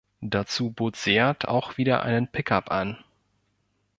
Dazu 0.21 0.71
bot 0.71 0.95
Seat 0.95 1.47
auch 1.47 1.77
wieder 1.77 2.01
einen 2.01 2.27
Pick-up 2.27 2.71
an. 2.71 2.97